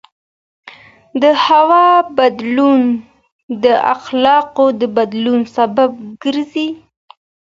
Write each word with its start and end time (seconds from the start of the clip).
د 1.21 1.23
هوا 1.45 1.87
بدلون 2.17 2.81
د 3.63 3.65
اخلاقو 3.95 4.65
د 4.79 4.81
بدلون 4.97 5.41
سبب 5.55 5.91
ګرځي. 6.23 6.69